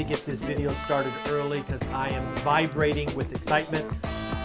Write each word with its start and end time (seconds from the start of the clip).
to 0.00 0.08
get 0.08 0.24
this 0.24 0.40
video 0.40 0.72
started 0.86 1.12
early 1.28 1.60
because 1.60 1.86
I 1.88 2.08
am 2.14 2.34
vibrating 2.36 3.14
with 3.14 3.30
excitement. 3.32 3.86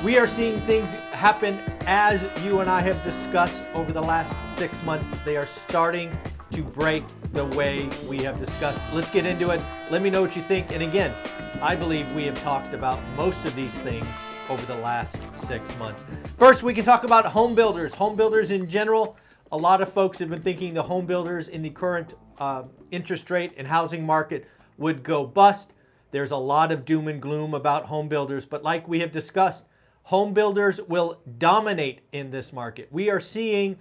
We 0.04 0.18
are 0.18 0.28
seeing 0.28 0.60
things 0.62 0.90
happen 1.14 1.58
as 1.88 2.20
you 2.44 2.60
and 2.60 2.70
I 2.70 2.82
have 2.82 3.02
discussed 3.06 3.64
over 3.74 3.94
the 3.94 4.02
last 4.02 4.36
six 4.60 4.84
months. 4.84 5.08
They 5.24 5.38
are 5.38 5.48
starting 5.48 6.12
to 6.52 6.62
break 6.62 7.06
the 7.32 7.46
way 7.46 7.88
we 8.10 8.22
have 8.24 8.38
discussed. 8.38 8.82
Let's 8.94 9.10
get 9.10 9.26
into 9.26 9.52
it. 9.52 9.64
Let 9.90 10.02
me 10.02 10.10
know 10.10 10.22
what 10.22 10.36
you 10.36 10.44
think. 10.44 10.74
And 10.74 10.84
again, 10.84 11.16
I 11.62 11.74
believe 11.74 12.12
we 12.12 12.26
have 12.26 12.42
talked 12.44 12.74
about 12.74 13.02
most 13.16 13.46
of 13.46 13.56
these 13.56 13.74
things 13.76 14.06
over 14.50 14.66
the 14.66 14.80
last 14.80 15.18
six 15.36 15.78
months. 15.78 16.04
First, 16.38 16.64
we 16.64 16.74
can 16.74 16.84
talk 16.84 17.06
about 17.06 17.26
home 17.26 17.56
builders. 17.56 17.94
Home 17.94 18.18
builders 18.18 18.52
in 18.52 18.70
general. 18.70 19.16
A 19.54 19.58
lot 19.58 19.82
of 19.82 19.94
folks 19.94 20.20
have 20.20 20.30
been 20.30 20.42
thinking 20.42 20.74
the 20.74 20.84
home 20.84 21.06
builders 21.06 21.48
in 21.48 21.62
the 21.62 21.70
current 21.70 22.14
uh, 22.40 22.64
interest 22.92 23.30
rate 23.32 23.54
and 23.56 23.66
housing 23.66 24.06
market 24.06 24.50
would 24.78 25.04
go 25.04 25.26
bust. 25.26 25.72
There's 26.12 26.32
a 26.32 26.38
lot 26.38 26.72
of 26.72 26.86
doom 26.86 27.08
and 27.08 27.22
gloom 27.22 27.54
about 27.54 27.86
home 27.86 28.08
builders, 28.08 28.46
but 28.46 28.64
like 28.64 28.88
we 28.88 29.00
have 29.00 29.12
discussed, 29.12 29.64
home 30.04 30.34
builders 30.34 30.80
will 30.88 31.20
dominate 31.38 32.02
in 32.12 32.32
this 32.32 32.54
market. 32.54 32.88
We 32.92 33.10
are 33.10 33.20
seeing 33.20 33.78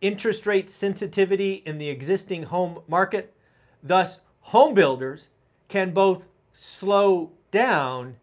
interest 0.00 0.46
rate 0.46 0.70
sensitivity 0.70 1.62
in 1.66 1.78
the 1.78 1.88
existing 1.88 2.44
home 2.44 2.80
market. 2.88 3.34
Thus, 3.82 4.20
home 4.40 4.74
builders 4.74 5.28
can 5.68 5.92
both 5.92 6.22
slow 6.52 7.32
down 7.50 8.16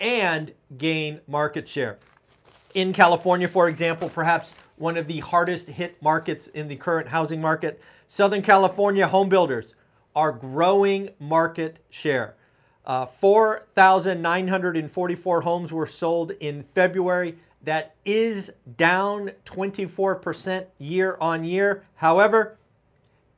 and 0.00 0.52
gain 0.76 1.20
market 1.26 1.66
share. 1.68 1.98
In 2.74 2.92
California, 2.92 3.48
for 3.48 3.68
example, 3.68 4.08
perhaps 4.08 4.52
one 4.76 4.96
of 4.96 5.06
the 5.06 5.20
hardest 5.20 5.68
hit 5.68 6.00
markets 6.02 6.48
in 6.48 6.68
the 6.68 6.76
current 6.76 7.08
housing 7.08 7.40
market, 7.40 7.80
Southern 8.08 8.42
California 8.42 9.08
home 9.08 9.28
builders 9.28 9.74
our 10.16 10.32
growing 10.32 11.10
market 11.20 11.78
share. 11.90 12.34
Uh, 12.84 13.06
4,944 13.06 15.40
homes 15.42 15.72
were 15.72 15.86
sold 15.86 16.32
in 16.40 16.64
February. 16.74 17.38
That 17.62 17.94
is 18.04 18.50
down 18.76 19.30
24% 19.44 20.66
year 20.78 21.16
on 21.20 21.44
year. 21.44 21.84
However, 21.96 22.58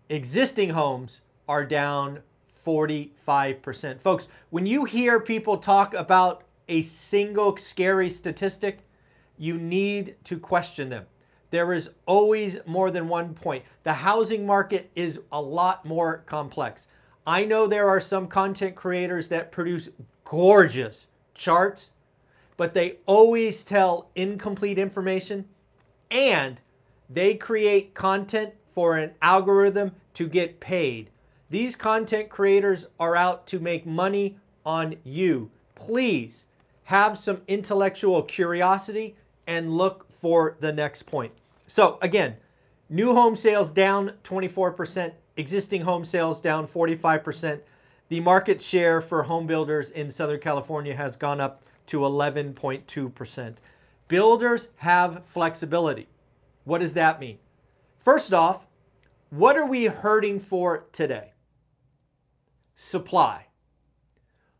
existing 0.09 0.71
homes 0.71 1.21
are 1.49 1.65
down 1.65 2.21
45%. 2.67 4.01
Folks, 4.03 4.29
when 4.51 4.67
you 4.67 4.85
hear 4.85 5.19
people 5.19 5.59
talk 5.59 5.95
about 5.95 6.45
a 6.69 6.83
single 6.83 7.57
scary 7.57 8.11
statistic, 8.11 8.81
you 9.39 9.57
need 9.57 10.17
to 10.25 10.39
question 10.39 10.91
them. 10.91 11.07
There 11.51 11.73
is 11.73 11.91
always 12.07 12.59
more 12.67 12.91
than 12.91 13.09
one 13.09 13.35
point. 13.35 13.65
The 13.85 13.93
housing 13.95 14.45
market 14.47 14.91
is 14.95 15.19
a 15.33 15.41
lot 15.41 15.85
more 15.85 16.23
complex. 16.27 16.87
I 17.27 17.45
know 17.45 17.67
there 17.67 17.89
are 17.89 18.01
some 18.01 18.27
content 18.27 18.75
creators 18.75 19.29
that 19.29 19.53
produce 19.53 19.89
gorgeous 20.25 21.07
charts, 21.35 21.91
but 22.57 22.75
they 22.75 22.97
always 23.07 23.63
tell 23.63 24.11
incomplete 24.15 24.79
information 24.79 25.47
and 26.11 26.61
they 27.09 27.35
create 27.35 27.95
content 27.95 28.53
for 28.75 28.97
an 28.97 29.13
algorithm 29.23 29.93
to 30.15 30.29
get 30.29 30.61
paid. 30.61 31.11
These 31.51 31.77
content 31.77 32.29
creators 32.29 32.87
are 33.01 33.17
out 33.17 33.47
to 33.49 33.59
make 33.59 33.87
money 33.87 34.37
on 34.65 34.97
you. 35.05 35.51
Please 35.75 36.45
have 36.85 37.17
some 37.17 37.41
intellectual 37.49 38.23
curiosity 38.23 39.17
and 39.47 39.77
look 39.77 40.07
for 40.21 40.57
the 40.61 40.73
next 40.73 41.05
point. 41.05 41.33
So 41.69 41.99
again, 42.03 42.37
new 42.89 43.15
home 43.15 43.37
sales 43.37 43.71
down 43.71 44.15
24%, 44.25 45.13
existing 45.37 45.83
home 45.83 46.05
sales 46.05 46.41
down 46.41 46.67
45%. 46.67 47.61
The 48.09 48.21
market 48.21 48.61
share 48.61 49.03
for 49.03 49.23
home 49.23 49.47
builders 49.47 49.91
in 49.91 50.11
Southern 50.11 50.41
California 50.41 50.97
has 50.97 51.15
gone 51.15 51.41
up 51.41 51.63
to 51.89 51.99
11.2%. 52.01 53.55
Builders 54.09 54.69
have 54.77 55.23
flexibility. 55.33 56.09
What 56.65 56.79
does 56.79 56.95
that 56.95 57.21
mean? 57.21 57.39
First 58.03 58.33
off, 58.33 58.67
what 59.29 59.57
are 59.59 59.67
we 59.67 59.85
hurting 59.85 60.41
for 60.41 60.87
today? 60.93 61.33
Supply. 62.77 63.45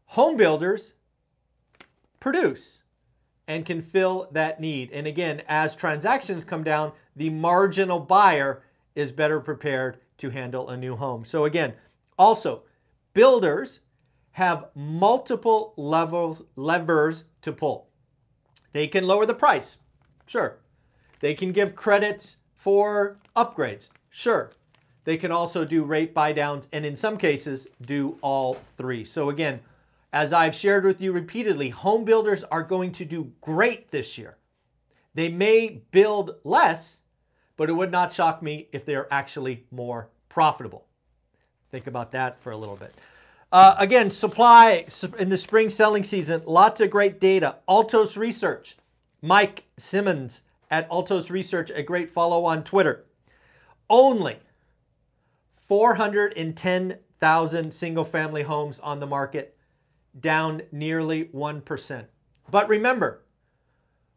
Home 0.07 0.37
builders 0.37 0.93
produce 2.21 2.81
and 3.49 3.67
can 3.67 3.83
fill 3.83 4.29
that 4.31 4.61
need. 4.61 4.93
And 4.93 5.07
again, 5.07 5.43
as 5.49 5.75
transactions 5.75 6.45
come 6.45 6.63
down, 6.63 6.93
the 7.17 7.31
marginal 7.31 7.99
buyer 7.99 8.63
is 8.95 9.11
better 9.11 9.41
prepared 9.41 9.99
to 10.19 10.31
handle 10.31 10.69
a 10.69 10.77
new 10.77 10.95
home. 10.95 11.25
So 11.25 11.47
again, 11.47 11.73
also, 12.19 12.63
builders 13.15 13.81
have 14.33 14.67
multiple 14.75 15.73
levels 15.77 16.43
levers 16.57 17.25
to 17.43 17.53
pull. 17.53 17.89
They 18.73 18.87
can 18.87 19.07
lower 19.07 19.27
the 19.27 19.35
price. 19.35 19.79
Sure. 20.27 20.59
They 21.21 21.35
can 21.35 21.53
give 21.53 21.75
credits 21.75 22.37
for 22.57 23.19
upgrades. 23.35 23.89
Sure. 24.11 24.53
They 25.05 25.17
can 25.17 25.33
also 25.33 25.65
do 25.65 25.85
rate 25.85 26.13
buy 26.13 26.33
downs 26.33 26.69
and 26.73 26.85
in 26.85 26.95
some 26.95 27.17
cases 27.17 27.67
do 27.81 28.19
all 28.21 28.59
three. 28.77 29.05
So 29.05 29.31
again, 29.31 29.61
as 30.13 30.33
I've 30.33 30.55
shared 30.55 30.85
with 30.85 31.01
you 31.01 31.13
repeatedly, 31.13 31.71
home 31.71 32.05
builders 32.05 32.45
are 32.45 32.63
going 32.63 32.93
to 32.93 33.05
do 33.05 33.33
great 33.41 33.91
this 33.91 34.17
year. 34.17 34.37
They 35.15 35.29
may 35.29 35.83
build 35.91 36.37
less, 36.45 36.99
but 37.57 37.69
it 37.69 37.73
would 37.73 37.91
not 37.91 38.13
shock 38.13 38.41
me 38.43 38.69
if 38.73 38.87
they're 38.87 39.13
actually 39.13 39.65
more 39.71 40.09
profitable. 40.29 40.87
Think 41.71 41.87
about 41.87 42.13
that 42.13 42.41
for 42.41 42.53
a 42.53 42.57
little 42.57 42.77
bit. 42.77 42.95
Uh, 43.51 43.75
again, 43.79 44.11
supply 44.11 44.87
in 45.19 45.29
the 45.29 45.37
spring 45.37 45.69
selling 45.71 46.05
season, 46.05 46.43
lots 46.47 46.81
of 46.81 46.91
great 46.91 47.21
data. 47.21 47.57
Altos 47.67 48.17
Research, 48.17 48.77
Mike 49.23 49.65
Simmons 49.79 50.43
at 50.71 50.87
Altos 50.91 51.31
Research, 51.31 51.71
a 51.71 51.83
great 51.83 52.11
follow 52.11 52.45
on 52.45 52.63
Twitter. 52.63 53.07
Only 53.91 54.37
410,000 55.67 57.73
single 57.73 58.05
family 58.05 58.43
homes 58.43 58.79
on 58.81 59.01
the 59.01 59.07
market 59.07 59.58
down 60.21 60.63
nearly 60.73 61.27
1%. 61.27 62.05
But 62.51 62.69
remember, 62.69 63.23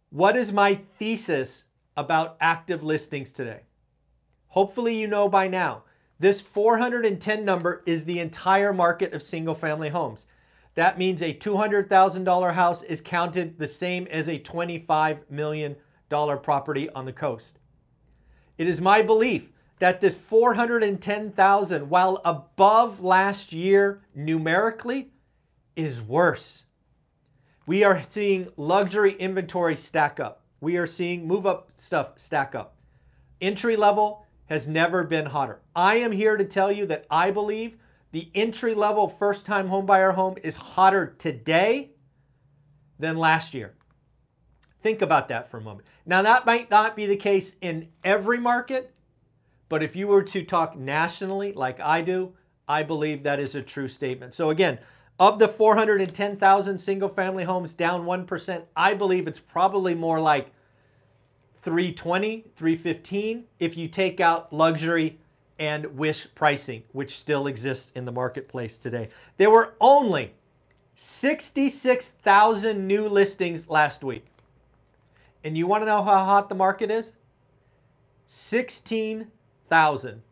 what 0.10 0.36
is 0.36 0.52
my 0.52 0.80
thesis 0.98 1.64
about 1.96 2.38
active 2.42 2.84
listings 2.84 3.32
today? 3.32 3.62
Hopefully, 4.48 5.00
you 5.00 5.08
know 5.08 5.30
by 5.30 5.48
now. 5.48 5.84
This 6.20 6.42
410 6.42 7.46
number 7.46 7.82
is 7.86 8.06
the 8.06 8.20
entire 8.20 8.74
market 8.74 9.14
of 9.14 9.24
single 9.24 9.56
family 9.56 9.90
homes. 9.90 10.26
That 10.76 10.98
means 10.98 11.22
a 11.22 11.34
$200,000 11.34 12.54
house 12.54 12.84
is 12.84 13.02
counted 13.02 13.58
the 13.58 13.68
same 13.68 14.08
as 14.08 14.28
a 14.28 14.40
$25 14.40 15.30
million 15.30 15.76
property 16.10 16.90
on 16.90 17.06
the 17.06 17.14
coast. 17.14 17.60
It 18.58 18.68
is 18.68 18.80
my 18.80 19.02
belief 19.02 19.44
that 19.80 20.00
this 20.00 20.16
410,000, 20.16 21.90
while 21.90 22.22
above 22.24 23.02
last 23.02 23.52
year 23.52 24.02
numerically, 24.14 25.11
is 25.76 26.02
worse. 26.02 26.64
We 27.66 27.84
are 27.84 28.04
seeing 28.10 28.50
luxury 28.58 29.16
inventory 29.18 29.78
stack 29.78 30.20
up. 30.20 30.44
We 30.60 30.78
are 30.78 30.88
seeing 30.88 31.28
move 31.28 31.46
up 31.46 31.72
stuff 31.78 32.18
stack 32.18 32.56
up. 32.56 32.76
Entry 33.40 33.76
level 33.76 34.26
has 34.48 34.68
never 34.68 35.04
been 35.04 35.26
hotter. 35.26 35.62
I 35.76 35.96
am 35.96 36.12
here 36.12 36.38
to 36.38 36.46
tell 36.46 36.72
you 36.72 36.86
that 36.88 37.06
I 37.10 37.32
believe 37.32 37.78
the 38.12 38.30
entry 38.36 38.76
level 38.76 39.08
first 39.08 39.46
time 39.46 39.70
homebuyer 39.70 40.14
home 40.14 40.36
is 40.44 40.56
hotter 40.56 41.16
today 41.18 41.92
than 43.00 43.18
last 43.18 43.54
year. 43.54 43.74
Think 44.84 45.02
about 45.02 45.30
that 45.30 45.50
for 45.50 45.58
a 45.58 45.62
moment. 45.62 45.88
Now, 46.06 46.22
that 46.24 46.46
might 46.46 46.70
not 46.70 46.96
be 46.96 47.06
the 47.06 47.16
case 47.16 47.54
in 47.62 47.90
every 48.04 48.40
market, 48.40 48.96
but 49.70 49.84
if 49.84 49.96
you 49.96 50.08
were 50.08 50.24
to 50.24 50.44
talk 50.44 50.76
nationally 50.76 51.54
like 51.54 51.80
I 51.80 52.02
do, 52.02 52.34
I 52.68 52.84
believe 52.84 53.24
that 53.24 53.40
is 53.40 53.56
a 53.56 53.62
true 53.62 53.88
statement. 53.88 54.34
So, 54.34 54.50
again, 54.50 54.80
of 55.22 55.38
the 55.38 55.48
410,000 55.48 56.80
single 56.80 57.08
family 57.08 57.44
homes 57.44 57.74
down 57.76 58.06
1%, 58.06 58.64
I 58.76 58.96
believe 58.96 59.28
it's 59.28 59.40
probably 59.40 59.94
more 59.94 60.20
like 60.20 60.50
320, 61.62 62.46
315 62.58 63.44
if 63.60 63.78
you 63.78 63.88
take 63.88 64.20
out 64.20 64.52
luxury 64.52 65.20
and 65.60 65.86
wish 65.96 66.28
pricing, 66.34 66.82
which 66.94 67.20
still 67.20 67.46
exists 67.46 67.92
in 67.94 68.04
the 68.04 68.12
marketplace 68.12 68.80
today. 68.80 69.10
There 69.38 69.52
were 69.52 69.76
only 69.80 70.34
66,000 70.96 72.88
new 72.88 73.08
listings 73.08 73.70
last 73.70 74.04
week. 74.04 74.26
And 75.44 75.56
you 75.56 75.68
want 75.68 75.84
to 75.84 75.86
know 75.86 76.02
how 76.02 76.26
hot 76.26 76.50
the 76.50 76.56
market 76.56 76.90
is? 76.90 77.12
16,000 78.28 80.24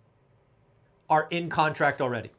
are 1.12 1.27
in 1.30 1.47
contract 1.47 2.01
already. 2.01 2.31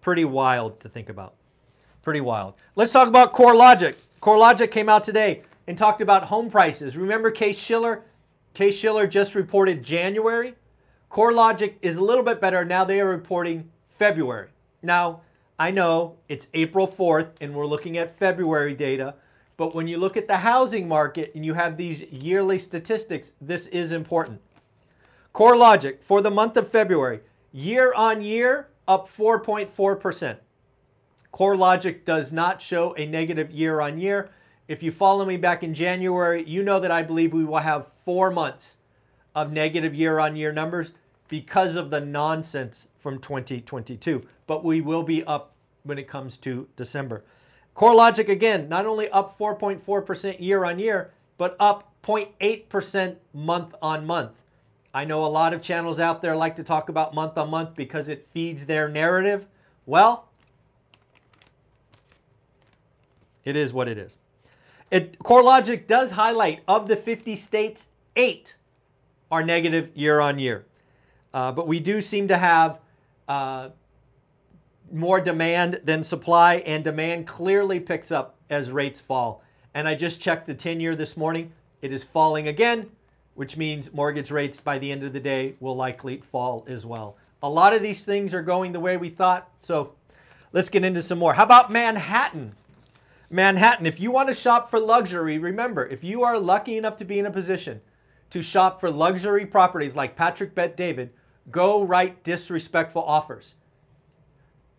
Pretty 0.00 0.24
wild 0.24 0.80
to 0.80 0.88
think 0.88 1.08
about. 1.08 1.34
Pretty 2.02 2.20
wild. 2.20 2.54
Let's 2.74 2.92
talk 2.92 3.08
about 3.08 3.34
CoreLogic. 3.34 3.96
CoreLogic 4.22 4.70
came 4.70 4.88
out 4.88 5.04
today 5.04 5.42
and 5.66 5.76
talked 5.76 6.00
about 6.00 6.24
home 6.24 6.50
prices. 6.50 6.96
Remember 6.96 7.30
Case-Shiller? 7.30 8.02
Case 8.54 8.74
Shiller 8.74 9.06
just 9.06 9.34
reported 9.34 9.82
January. 9.82 10.54
CoreLogic 11.10 11.74
is 11.82 11.98
a 11.98 12.02
little 12.02 12.24
bit 12.24 12.40
better. 12.40 12.64
Now 12.64 12.84
they 12.84 13.00
are 13.00 13.08
reporting 13.08 13.70
February. 13.98 14.48
Now, 14.82 15.20
I 15.58 15.70
know 15.70 16.16
it's 16.28 16.46
April 16.54 16.88
4th 16.88 17.28
and 17.42 17.54
we're 17.54 17.66
looking 17.66 17.98
at 17.98 18.18
February 18.18 18.74
data, 18.74 19.14
but 19.58 19.74
when 19.74 19.86
you 19.86 19.98
look 19.98 20.16
at 20.16 20.26
the 20.26 20.38
housing 20.38 20.88
market 20.88 21.32
and 21.34 21.44
you 21.44 21.52
have 21.52 21.76
these 21.76 22.02
yearly 22.10 22.58
statistics, 22.58 23.32
this 23.42 23.66
is 23.66 23.92
important. 23.92 24.40
CoreLogic 25.34 25.98
for 26.02 26.22
the 26.22 26.30
month 26.30 26.56
of 26.56 26.72
February, 26.72 27.20
year 27.52 27.92
on 27.92 28.22
year, 28.22 28.68
up 28.90 29.08
4.4%. 29.16 30.36
CoreLogic 31.32 32.04
does 32.04 32.32
not 32.32 32.60
show 32.60 32.92
a 32.96 33.06
negative 33.06 33.52
year 33.52 33.80
on 33.80 34.00
year. 34.00 34.30
If 34.66 34.82
you 34.82 34.90
follow 34.90 35.24
me 35.24 35.36
back 35.36 35.62
in 35.62 35.74
January, 35.74 36.42
you 36.44 36.64
know 36.64 36.80
that 36.80 36.90
I 36.90 37.04
believe 37.04 37.32
we 37.32 37.44
will 37.44 37.60
have 37.60 37.86
four 38.04 38.32
months 38.32 38.74
of 39.36 39.52
negative 39.52 39.94
year 39.94 40.18
on 40.18 40.34
year 40.34 40.52
numbers 40.52 40.92
because 41.28 41.76
of 41.76 41.90
the 41.90 42.00
nonsense 42.00 42.88
from 42.98 43.20
2022. 43.20 44.26
But 44.48 44.64
we 44.64 44.80
will 44.80 45.04
be 45.04 45.22
up 45.22 45.54
when 45.84 45.96
it 45.96 46.08
comes 46.08 46.36
to 46.38 46.66
December. 46.74 47.22
CoreLogic, 47.76 48.28
again, 48.28 48.68
not 48.68 48.86
only 48.86 49.08
up 49.10 49.38
4.4% 49.38 50.40
year 50.40 50.64
on 50.64 50.80
year, 50.80 51.12
but 51.38 51.54
up 51.60 51.92
0.8% 52.02 53.14
month 53.32 53.72
on 53.80 54.04
month. 54.04 54.32
I 54.92 55.04
know 55.04 55.24
a 55.24 55.28
lot 55.28 55.54
of 55.54 55.62
channels 55.62 56.00
out 56.00 56.20
there 56.20 56.34
like 56.34 56.56
to 56.56 56.64
talk 56.64 56.88
about 56.88 57.14
month 57.14 57.38
on 57.38 57.50
month 57.50 57.76
because 57.76 58.08
it 58.08 58.26
feeds 58.32 58.66
their 58.66 58.88
narrative. 58.88 59.46
Well, 59.86 60.28
it 63.44 63.54
is 63.54 63.72
what 63.72 63.88
it 63.88 63.98
is. 63.98 64.16
It, 64.90 65.18
CoreLogic 65.20 65.86
does 65.86 66.10
highlight 66.10 66.60
of 66.66 66.88
the 66.88 66.96
50 66.96 67.36
states, 67.36 67.86
eight 68.16 68.56
are 69.30 69.44
negative 69.44 69.92
year 69.94 70.18
on 70.18 70.40
year. 70.40 70.66
Uh, 71.32 71.52
but 71.52 71.68
we 71.68 71.78
do 71.78 72.00
seem 72.00 72.26
to 72.26 72.36
have 72.36 72.80
uh, 73.28 73.68
more 74.90 75.20
demand 75.20 75.80
than 75.84 76.02
supply, 76.02 76.56
and 76.56 76.82
demand 76.82 77.28
clearly 77.28 77.78
picks 77.78 78.10
up 78.10 78.34
as 78.50 78.72
rates 78.72 78.98
fall. 78.98 79.44
And 79.72 79.86
I 79.86 79.94
just 79.94 80.20
checked 80.20 80.48
the 80.48 80.54
10 80.54 80.80
year 80.80 80.96
this 80.96 81.16
morning. 81.16 81.52
It 81.80 81.92
is 81.92 82.02
falling 82.02 82.48
again 82.48 82.90
which 83.40 83.56
means 83.56 83.90
mortgage 83.94 84.30
rates 84.30 84.60
by 84.60 84.78
the 84.78 84.92
end 84.92 85.02
of 85.02 85.14
the 85.14 85.18
day 85.18 85.54
will 85.60 85.74
likely 85.74 86.22
fall 86.30 86.62
as 86.68 86.84
well. 86.84 87.16
A 87.42 87.48
lot 87.48 87.72
of 87.72 87.80
these 87.80 88.02
things 88.02 88.34
are 88.34 88.42
going 88.42 88.70
the 88.70 88.78
way 88.78 88.98
we 88.98 89.08
thought, 89.08 89.48
so 89.60 89.94
let's 90.52 90.68
get 90.68 90.84
into 90.84 91.02
some 91.02 91.18
more. 91.18 91.32
How 91.32 91.44
about 91.44 91.72
Manhattan? 91.72 92.54
Manhattan, 93.30 93.86
if 93.86 93.98
you 93.98 94.10
want 94.10 94.28
to 94.28 94.34
shop 94.34 94.70
for 94.70 94.78
luxury, 94.78 95.38
remember, 95.38 95.86
if 95.86 96.04
you 96.04 96.22
are 96.22 96.38
lucky 96.38 96.76
enough 96.76 96.98
to 96.98 97.06
be 97.06 97.18
in 97.18 97.24
a 97.24 97.30
position 97.30 97.80
to 98.28 98.42
shop 98.42 98.78
for 98.78 98.90
luxury 98.90 99.46
properties 99.46 99.94
like 99.94 100.16
Patrick 100.16 100.54
Bet 100.54 100.76
David, 100.76 101.08
go 101.50 101.82
write 101.82 102.22
disrespectful 102.22 103.04
offers. 103.04 103.54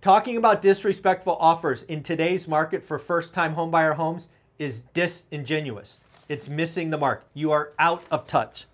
Talking 0.01 0.37
about 0.37 0.61
disrespectful 0.61 1.35
offers 1.39 1.81
in 1.81 2.03
today's 2.03 2.47
market 2.47 2.85
for 2.85 2.99
first 2.99 3.33
time 3.33 3.55
homebuyer 3.55 3.95
homes 3.95 4.27
is 4.59 4.81
disingenuous. 4.93 5.97
It's 6.31 6.48
missing 6.48 6.89
the 6.89 6.98
mark. 6.98 7.25
You 7.33 7.51
are 7.51 7.74
out 7.78 8.06
of 8.10 8.25
touch. 8.25 8.66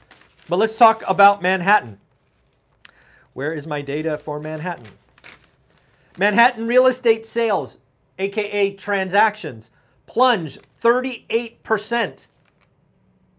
But 0.48 0.58
let's 0.58 0.78
talk 0.78 1.04
about 1.08 1.42
Manhattan. 1.42 1.98
Where 3.34 3.52
is 3.52 3.66
my 3.66 3.82
data 3.82 4.20
for 4.20 4.40
Manhattan? 4.40 4.86
Manhattan 6.20 6.68
real 6.68 6.86
estate 6.86 7.26
sales, 7.26 7.80
aka 8.20 8.74
transactions, 8.74 9.72
plunge 10.06 10.60
38%. 10.84 12.28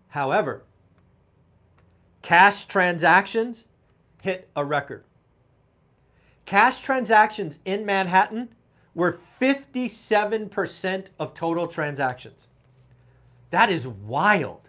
However, 0.09 0.65
cash 2.21 2.65
transactions 2.65 3.67
hit 4.21 4.49
a 4.57 4.65
record. 4.65 5.05
Cash 6.45 6.81
transactions 6.81 7.61
in 7.65 7.87
Manhattan 7.87 8.49
were 8.97 9.21
57% 9.41 11.07
of 11.21 11.35
total 11.35 11.69
transactions. 11.69 12.48
That 13.51 13.71
is 13.71 13.87
wild. 13.87 14.69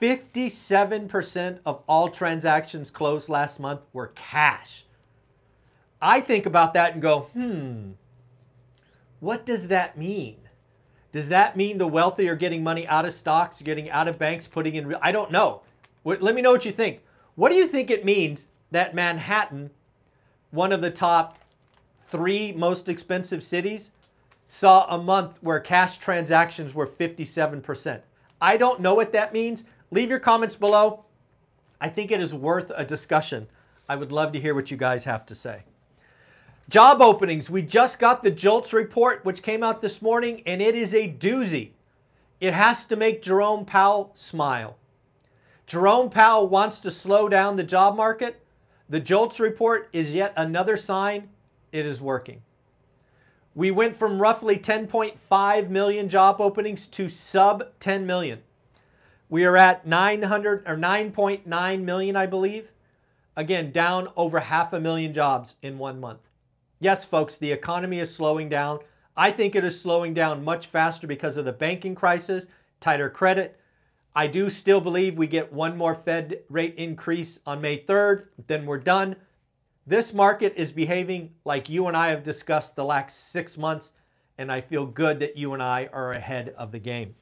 57% 0.00 1.58
of 1.66 1.82
all 1.86 2.08
transactions 2.08 2.90
closed 2.90 3.28
last 3.28 3.60
month 3.60 3.80
were 3.92 4.08
cash. 4.08 4.84
I 6.00 6.20
think 6.20 6.46
about 6.46 6.72
that 6.74 6.94
and 6.94 7.02
go, 7.02 7.20
hmm, 7.32 7.90
what 9.20 9.44
does 9.44 9.66
that 9.66 9.98
mean? 9.98 10.36
Does 11.12 11.28
that 11.28 11.56
mean 11.56 11.78
the 11.78 11.86
wealthy 11.86 12.28
are 12.28 12.36
getting 12.36 12.62
money 12.62 12.86
out 12.86 13.04
of 13.04 13.12
stocks, 13.12 13.60
getting 13.60 13.90
out 13.90 14.08
of 14.08 14.18
banks, 14.18 14.46
putting 14.46 14.76
in? 14.76 14.94
I 15.02 15.12
don't 15.12 15.32
know. 15.32 15.62
Let 16.04 16.34
me 16.34 16.40
know 16.40 16.52
what 16.52 16.64
you 16.64 16.72
think. 16.72 17.00
What 17.34 17.50
do 17.50 17.56
you 17.56 17.68
think 17.68 17.90
it 17.90 18.04
means 18.04 18.46
that 18.70 18.94
Manhattan, 18.94 19.70
one 20.50 20.72
of 20.72 20.80
the 20.80 20.90
top 20.90 21.38
three 22.10 22.52
most 22.52 22.88
expensive 22.88 23.42
cities, 23.42 23.90
saw 24.50 24.84
a 24.92 24.98
month 24.98 25.38
where 25.42 25.60
cash 25.60 25.98
transactions 25.98 26.74
were 26.74 26.86
57%. 26.88 28.00
I 28.40 28.56
don't 28.56 28.80
know 28.80 28.94
what 28.94 29.12
that 29.12 29.32
means. 29.32 29.62
Leave 29.92 30.10
your 30.10 30.18
comments 30.18 30.56
below. 30.56 31.04
I 31.80 31.88
think 31.88 32.10
it 32.10 32.20
is 32.20 32.34
worth 32.34 32.72
a 32.74 32.84
discussion. 32.84 33.46
I 33.88 33.94
would 33.94 34.10
love 34.10 34.32
to 34.32 34.40
hear 34.40 34.56
what 34.56 34.72
you 34.72 34.76
guys 34.76 35.04
have 35.04 35.24
to 35.26 35.36
say. 35.36 35.62
Job 36.68 37.00
openings. 37.00 37.48
We 37.48 37.62
just 37.62 38.00
got 38.00 38.24
the 38.24 38.30
JOLTS 38.32 38.72
report, 38.72 39.24
which 39.24 39.44
came 39.44 39.62
out 39.62 39.82
this 39.82 40.02
morning, 40.02 40.42
and 40.44 40.60
it 40.60 40.74
is 40.74 40.94
a 40.94 41.08
doozy. 41.08 41.70
It 42.40 42.52
has 42.52 42.84
to 42.86 42.96
make 42.96 43.22
Jerome 43.22 43.64
Powell 43.64 44.10
smile. 44.16 44.76
Jerome 45.68 46.10
Powell 46.10 46.48
wants 46.48 46.80
to 46.80 46.90
slow 46.90 47.28
down 47.28 47.54
the 47.54 47.62
job 47.62 47.96
market. 47.96 48.42
The 48.88 48.98
JOLTS 48.98 49.38
report 49.38 49.88
is 49.92 50.12
yet 50.12 50.32
another 50.36 50.76
sign 50.76 51.28
it 51.70 51.86
is 51.86 52.00
working. 52.00 52.42
We 53.54 53.70
went 53.70 53.98
from 53.98 54.20
roughly 54.20 54.56
10.5 54.56 55.70
million 55.70 56.08
job 56.08 56.40
openings 56.40 56.86
to 56.86 57.08
sub 57.08 57.64
10 57.80 58.06
million. 58.06 58.40
We 59.28 59.44
are 59.44 59.56
at 59.56 59.86
900 59.86 60.64
or 60.66 60.76
9.9 60.76 61.82
million, 61.82 62.16
I 62.16 62.26
believe. 62.26 62.68
Again, 63.36 63.72
down 63.72 64.08
over 64.16 64.40
half 64.40 64.72
a 64.72 64.80
million 64.80 65.12
jobs 65.12 65.54
in 65.62 65.78
one 65.78 66.00
month. 66.00 66.20
Yes, 66.78 67.04
folks, 67.04 67.36
the 67.36 67.52
economy 67.52 67.98
is 67.98 68.14
slowing 68.14 68.48
down. 68.48 68.80
I 69.16 69.30
think 69.32 69.54
it 69.54 69.64
is 69.64 69.80
slowing 69.80 70.14
down 70.14 70.44
much 70.44 70.66
faster 70.66 71.06
because 71.06 71.36
of 71.36 71.44
the 71.44 71.52
banking 71.52 71.94
crisis, 71.94 72.46
tighter 72.80 73.10
credit. 73.10 73.58
I 74.14 74.26
do 74.26 74.48
still 74.50 74.80
believe 74.80 75.16
we 75.16 75.26
get 75.26 75.52
one 75.52 75.76
more 75.76 75.94
Fed 75.94 76.40
rate 76.48 76.74
increase 76.76 77.38
on 77.46 77.60
May 77.60 77.82
3rd, 77.82 78.24
then 78.46 78.66
we're 78.66 78.78
done. 78.78 79.16
This 79.86 80.12
market 80.12 80.54
is 80.56 80.72
behaving 80.72 81.30
like 81.44 81.68
you 81.68 81.86
and 81.86 81.96
I 81.96 82.10
have 82.10 82.22
discussed 82.22 82.76
the 82.76 82.84
last 82.84 83.32
six 83.32 83.56
months, 83.56 83.92
and 84.36 84.52
I 84.52 84.60
feel 84.60 84.86
good 84.86 85.20
that 85.20 85.36
you 85.36 85.54
and 85.54 85.62
I 85.62 85.88
are 85.92 86.12
ahead 86.12 86.54
of 86.56 86.70
the 86.70 86.78
game. 86.78 87.14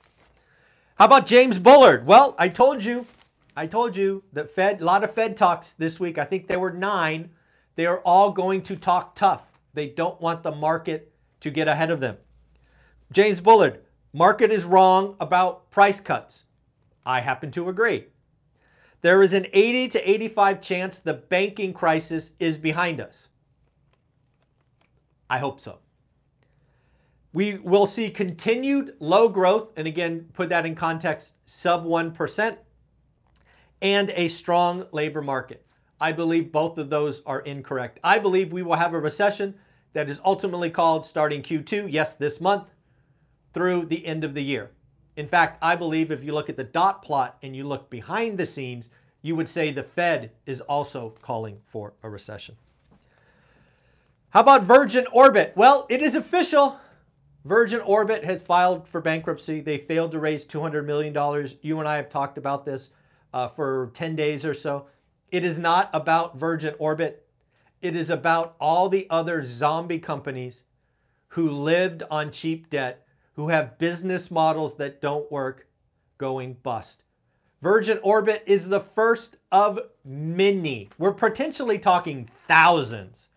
How 0.96 1.04
about 1.04 1.26
James 1.26 1.58
Bullard? 1.58 2.04
Well, 2.04 2.34
I 2.38 2.48
told 2.48 2.82
you, 2.82 3.06
I 3.56 3.66
told 3.66 3.96
you 3.96 4.24
that 4.32 4.54
Fed, 4.54 4.80
a 4.80 4.84
lot 4.84 5.04
of 5.04 5.14
Fed 5.14 5.36
talks 5.36 5.72
this 5.72 6.00
week. 6.00 6.18
I 6.18 6.24
think 6.24 6.48
there 6.48 6.58
were 6.58 6.72
nine. 6.72 7.30
They 7.76 7.86
are 7.86 8.00
all 8.00 8.32
going 8.32 8.62
to 8.62 8.76
talk 8.76 9.14
tough. 9.14 9.42
They 9.74 9.86
don't 9.86 10.20
want 10.20 10.42
the 10.42 10.50
market 10.50 11.12
to 11.40 11.50
get 11.50 11.68
ahead 11.68 11.90
of 11.92 12.00
them. 12.00 12.16
James 13.12 13.40
Bullard, 13.40 13.80
market 14.12 14.50
is 14.50 14.64
wrong 14.64 15.14
about 15.20 15.70
price 15.70 16.00
cuts. 16.00 16.42
I 17.06 17.20
happen 17.20 17.52
to 17.52 17.68
agree. 17.68 18.06
There 19.00 19.23
is 19.23 19.33
an 19.33 19.47
80 19.52 19.88
to 19.90 20.11
85 20.11 20.61
chance 20.61 20.99
the 20.99 21.14
banking 21.14 21.73
crisis 21.73 22.31
is 22.38 22.57
behind 22.57 23.00
us. 23.00 23.28
I 25.31 25.38
hope 25.38 25.61
so. 25.61 25.78
We 27.33 27.59
will 27.59 27.87
see 27.87 28.11
continued 28.11 28.95
low 28.99 29.28
growth, 29.28 29.69
and 29.76 29.87
again, 29.87 30.28
put 30.33 30.49
that 30.49 30.67
in 30.67 30.75
context, 30.75 31.33
sub 31.47 31.85
1%, 31.85 32.57
and 33.83 34.11
a 34.11 34.28
strong 34.28 34.87
labor 34.93 35.23
market. 35.23 35.64
I 36.00 36.12
believe 36.12 36.50
both 36.50 36.78
of 36.78 36.90
those 36.90 37.23
are 37.26 37.40
incorrect. 37.40 38.00
I 38.02 38.19
believe 38.19 38.52
we 38.52 38.62
will 38.62 38.76
have 38.76 38.95
a 38.95 39.00
recession 39.00 39.55
that 39.93 40.09
is 40.09 40.21
ultimately 40.25 40.71
called 40.71 41.05
starting 41.05 41.43
Q2, 41.43 41.93
yes, 41.93 42.14
this 42.14 42.40
month, 42.40 42.69
through 43.52 43.87
the 43.87 44.05
end 44.07 44.25
of 44.25 44.35
the 44.35 44.43
year. 44.43 44.71
In 45.18 45.26
fact, 45.26 45.58
I 45.60 45.75
believe 45.75 46.12
if 46.12 46.22
you 46.22 46.32
look 46.32 46.48
at 46.48 46.56
the 46.56 46.62
dot 46.62 47.02
plot 47.02 47.38
and 47.42 47.56
you 47.56 47.66
look 47.66 47.90
behind 47.90 48.38
the 48.38 48.46
scenes, 48.46 48.88
you 49.20 49.34
would 49.34 49.48
say 49.48 49.72
the 49.72 49.82
Fed 49.82 50.30
is 50.46 50.60
also 50.60 51.12
calling 51.22 51.58
for 51.66 51.92
a 52.04 52.08
recession. 52.08 52.54
How 54.30 54.42
about 54.42 54.62
Virgin 54.62 55.08
Orbit? 55.12 55.54
Well, 55.56 55.87
it 55.88 56.02
is 56.02 56.14
official. 56.14 56.78
Virgin 57.44 57.80
Orbit 57.80 58.22
has 58.22 58.42
filed 58.42 58.87
for 58.87 59.00
bankruptcy. 59.00 59.60
They 59.60 59.78
failed 59.78 60.12
to 60.12 60.20
raise 60.20 60.44
$200 60.44 60.84
million. 60.84 61.12
You 61.62 61.80
and 61.80 61.88
I 61.88 61.96
have 61.96 62.10
talked 62.10 62.38
about 62.38 62.64
this 62.64 62.90
uh, 63.34 63.48
for 63.48 63.90
10 63.94 64.14
days 64.14 64.44
or 64.44 64.54
so. 64.54 64.87
It 65.32 65.42
is 65.42 65.58
not 65.58 65.90
about 65.92 66.38
Virgin 66.38 66.76
Orbit. 66.78 67.26
It 67.82 67.96
is 67.96 68.08
about 68.08 68.54
all 68.60 68.88
the 68.88 69.08
other 69.10 69.44
zombie 69.44 69.98
companies 69.98 70.62
who 71.26 71.50
lived 71.50 72.04
on 72.08 72.30
cheap 72.30 72.70
debt, 72.70 73.04
who 73.38 73.50
have 73.50 73.78
business 73.78 74.33
models 74.33 74.75
that 74.75 75.00
don't 75.00 75.30
work, 75.30 75.68
going 76.18 76.54
bust. 76.64 77.04
Virgin 77.62 78.00
Orbit 78.02 78.42
is 78.49 78.66
the 78.66 78.80
first 78.80 79.37
of 79.52 79.78
many. 80.04 80.88
We're 80.99 81.12
potentially 81.12 81.78
talking 81.78 82.28
thousands 82.49 83.28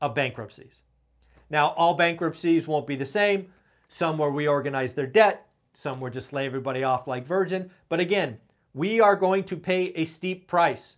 of 0.00 0.14
bankruptcies. 0.14 0.72
Now, 1.50 1.74
all 1.76 1.92
bankruptcies 1.92 2.66
won't 2.66 2.86
be 2.86 2.96
the 2.96 3.04
same. 3.04 3.52
Some 3.88 4.16
will 4.16 4.30
reorganize 4.30 4.94
their 4.94 5.06
debt, 5.06 5.46
some 5.74 6.00
will 6.00 6.08
just 6.08 6.32
lay 6.32 6.46
everybody 6.46 6.82
off 6.82 7.06
like 7.06 7.26
Virgin. 7.26 7.70
But 7.90 8.00
again, 8.00 8.38
we 8.72 8.98
are 8.98 9.14
going 9.14 9.44
to 9.44 9.58
pay 9.58 9.92
a 9.94 10.06
steep 10.06 10.48
price. 10.48 10.96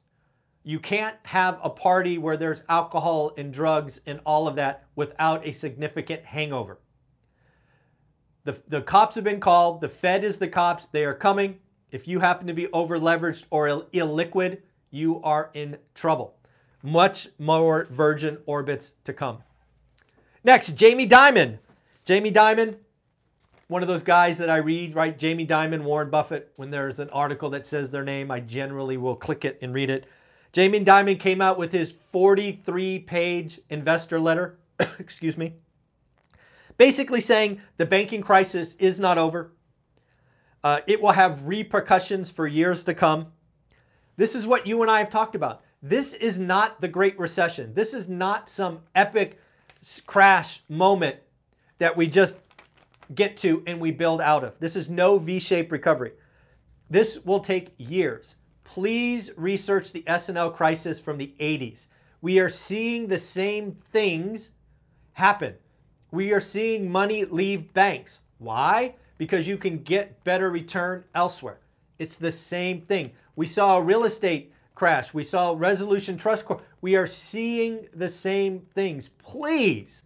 You 0.62 0.78
can't 0.78 1.16
have 1.25 1.59
a 1.64 1.71
party 1.71 2.16
where 2.16 2.37
there's 2.37 2.62
alcohol 2.69 3.33
and 3.37 3.52
drugs 3.52 4.00
and 4.07 4.21
all 4.25 4.47
of 4.47 4.54
that 4.54 4.85
without 4.95 5.45
a 5.45 5.50
significant 5.50 6.25
hangover. 6.25 6.78
The, 8.44 8.56
the 8.68 8.82
cops 8.82 9.14
have 9.14 9.25
been 9.25 9.40
called. 9.40 9.80
The 9.80 9.88
Fed 9.88 10.25
is 10.25 10.37
the 10.37 10.49
cops. 10.49 10.87
They 10.87 11.04
are 11.04 11.14
coming. 11.14 11.58
If 11.90 12.08
you 12.08 12.18
happen 12.18 12.46
to 12.46 12.52
be 12.52 12.68
over 12.72 12.99
leveraged 12.99 13.44
or 13.50 13.68
Ill- 13.68 13.87
illiquid, 13.92 14.58
you 14.90 15.20
are 15.22 15.50
in 15.54 15.76
trouble. 15.94 16.34
Much 16.82 17.28
more 17.38 17.87
Virgin 17.90 18.38
orbits 18.46 18.92
to 19.04 19.12
come. 19.12 19.38
Next, 20.42 20.75
Jamie 20.75 21.08
Dimon. 21.08 21.58
Jamie 22.04 22.32
Dimon, 22.32 22.76
one 23.68 23.82
of 23.82 23.88
those 23.88 24.02
guys 24.02 24.37
that 24.38 24.50
I 24.50 24.56
read, 24.56 24.96
right? 24.96 25.16
Jamie 25.16 25.46
Dimon, 25.46 25.82
Warren 25.82 26.11
Buffett. 26.11 26.52
When 26.56 26.70
there's 26.70 26.99
an 26.99 27.11
article 27.11 27.50
that 27.50 27.66
says 27.66 27.90
their 27.90 28.02
name, 28.02 28.30
I 28.30 28.40
generally 28.40 28.96
will 28.96 29.14
click 29.14 29.44
it 29.44 29.58
and 29.62 29.72
read 29.72 29.88
it. 29.88 30.06
Jamie 30.52 30.84
Dimon 30.84 31.18
came 31.20 31.40
out 31.40 31.58
with 31.58 31.72
his 31.72 31.92
43 31.92 32.99
page 33.00 33.61
investor 33.70 34.18
letter, 34.18 34.58
excuse 34.99 35.38
me, 35.38 35.54
basically 36.82 37.20
saying 37.20 37.60
the 37.76 37.86
banking 37.86 38.20
crisis 38.20 38.74
is 38.80 38.98
not 38.98 39.16
over. 39.16 39.52
Uh, 40.64 40.80
it 40.88 41.00
will 41.00 41.12
have 41.12 41.46
repercussions 41.46 42.28
for 42.28 42.44
years 42.44 42.82
to 42.82 42.92
come. 42.92 43.28
This 44.16 44.34
is 44.34 44.48
what 44.48 44.66
you 44.66 44.82
and 44.82 44.90
I 44.90 44.98
have 44.98 45.08
talked 45.08 45.36
about. 45.36 45.62
This 45.80 46.12
is 46.12 46.38
not 46.38 46.80
the 46.80 46.88
Great 46.88 47.16
Recession. 47.20 47.72
This 47.72 47.94
is 47.94 48.08
not 48.08 48.50
some 48.50 48.80
epic 48.96 49.38
crash 50.06 50.64
moment 50.68 51.18
that 51.78 51.96
we 51.96 52.08
just 52.08 52.34
get 53.14 53.36
to 53.36 53.62
and 53.68 53.80
we 53.80 53.92
build 53.92 54.20
out 54.20 54.42
of. 54.42 54.54
This 54.58 54.74
is 54.74 54.88
no 54.88 55.18
V 55.18 55.38
shaped 55.38 55.70
recovery. 55.70 56.10
This 56.90 57.16
will 57.24 57.38
take 57.38 57.74
years. 57.78 58.34
Please 58.64 59.30
research 59.36 59.92
the 59.92 60.02
S&L 60.08 60.50
crisis 60.50 60.98
from 60.98 61.16
the 61.16 61.32
80s. 61.38 61.86
We 62.20 62.40
are 62.40 62.50
seeing 62.50 63.06
the 63.06 63.20
same 63.20 63.76
things 63.92 64.50
happen. 65.12 65.54
We 66.12 66.33
are 66.33 66.40
seeing 66.40 66.90
money 66.90 67.25
leave 67.25 67.73
banks. 67.73 68.21
Why? 68.38 68.95
Because 69.16 69.49
you 69.49 69.57
can 69.57 69.83
get 69.83 70.23
better 70.25 70.50
return 70.50 71.04
elsewhere. 71.14 71.59
It's 71.99 72.16
the 72.16 72.31
same 72.31 72.83
thing. 72.83 73.12
We 73.35 73.47
saw 73.47 73.78
a 73.78 73.83
real 73.83 74.04
estate 74.04 74.52
crash. 74.75 75.14
We 75.14 75.25
saw 75.25 75.54
Resolution 75.57 76.19
Trust 76.19 76.45
Corp. 76.45 76.62
We 76.83 76.97
are 76.97 77.07
seeing 77.07 77.88
the 77.95 78.09
same 78.09 78.61
things. 78.75 79.09
Please 79.19 80.02